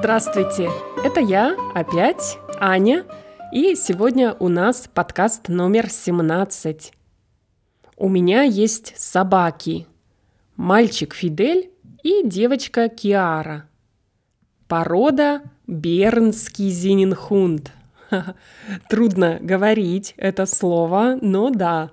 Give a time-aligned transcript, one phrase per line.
[0.00, 0.70] Здравствуйте!
[1.04, 3.04] Это я опять, Аня,
[3.52, 6.92] и сегодня у нас подкаст номер 17.
[7.98, 9.86] У меня есть собаки.
[10.56, 11.70] Мальчик Фидель
[12.02, 13.68] и девочка Киара.
[14.68, 17.70] Порода Бернский зиненхунд.
[18.88, 21.90] Трудно говорить это слово, но да.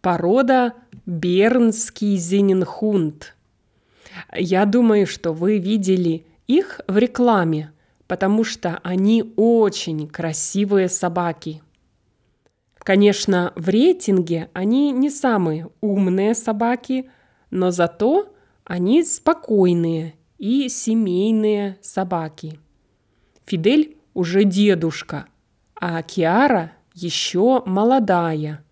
[0.00, 0.72] Порода
[1.04, 3.36] Бернский зиненхунд.
[4.34, 7.72] Я думаю, что вы видели их в рекламе,
[8.06, 11.62] потому что они очень красивые собаки.
[12.78, 17.08] Конечно, в рейтинге они не самые умные собаки,
[17.50, 22.58] но зато они спокойные и семейные собаки.
[23.44, 25.26] Фидель уже дедушка,
[25.74, 28.64] а Киара еще молодая.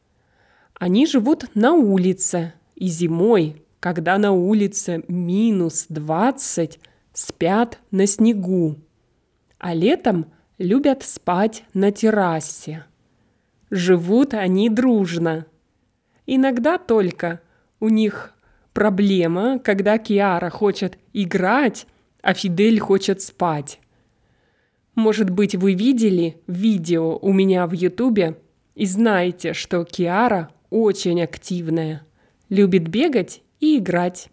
[0.74, 6.80] Они живут на улице, и зимой, когда на улице минус 20,
[7.20, 8.78] спят на снегу,
[9.58, 12.86] а летом любят спать на террасе.
[13.68, 15.44] Живут они дружно.
[16.24, 17.42] Иногда только
[17.78, 18.32] у них
[18.72, 21.86] проблема, когда Киара хочет играть,
[22.22, 23.80] а Фидель хочет спать.
[24.94, 28.38] Может быть, вы видели видео у меня в Ютубе
[28.74, 32.06] и знаете, что Киара очень активная,
[32.48, 34.30] любит бегать и играть.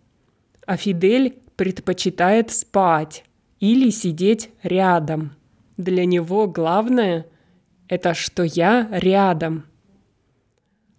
[0.66, 3.25] А Фидель предпочитает спать
[3.59, 5.36] или сидеть рядом.
[5.75, 7.25] Для него главное–
[7.89, 9.66] это что я рядом.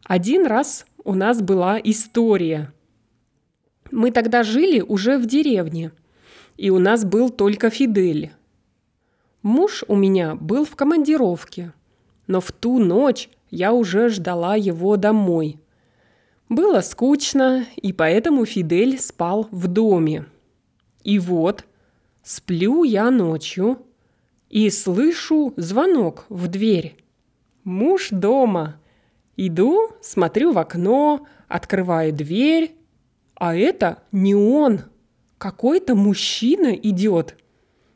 [0.05, 2.73] Один раз у нас была история.
[3.91, 5.93] Мы тогда жили уже в деревне,
[6.57, 8.33] и у нас был только Фидель.
[9.43, 11.73] Муж у меня был в командировке,
[12.27, 15.59] но в ту ночь я уже ждала его домой.
[16.49, 20.27] Было скучно, и поэтому Фидель спал в доме.
[21.09, 21.65] И вот,
[22.23, 23.79] сплю я ночью
[24.51, 27.03] и слышу звонок в дверь.
[27.65, 28.79] Муж дома.
[29.35, 32.77] Иду, смотрю в окно, открываю дверь,
[33.37, 34.81] а это не он.
[35.39, 37.39] Какой-то мужчина идет.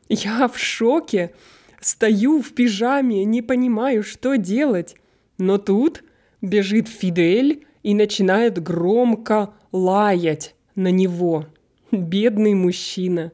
[0.09, 1.35] Я в шоке.
[1.81, 4.95] Стою в пижаме, не понимаю, что делать.
[5.37, 6.03] Но тут
[6.41, 11.45] бежит Фидель и начинает громко лаять на него.
[11.97, 13.31] Бедный мужчина.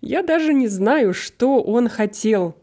[0.00, 2.56] Я даже не знаю, что он хотел.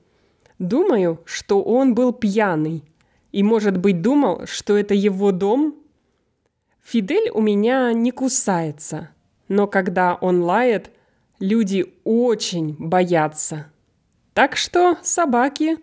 [0.58, 2.84] Думаю, что он был пьяный.
[3.32, 5.76] И, может быть, думал, что это его дом?
[6.84, 9.12] Фидель у меня не кусается.
[9.48, 10.90] Но когда он лает,
[11.40, 13.68] люди очень боятся.
[14.34, 15.78] Так что собаки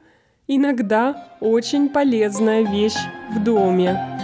[0.48, 2.98] иногда очень полезная вещь
[3.32, 4.15] в доме.